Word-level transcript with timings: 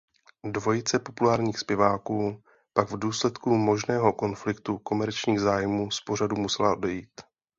Dvojice 0.43 0.99
populárních 0.99 1.57
zpěváků 1.59 2.43
pak 2.73 2.91
v 2.91 2.99
důsledku 2.99 3.49
možného 3.57 4.13
konfliktu 4.13 4.77
komerčních 4.77 5.39
zájmů 5.39 5.91
z 5.91 6.01
pořadu 6.01 6.35
musela 6.35 6.71
odejít. 6.71 7.21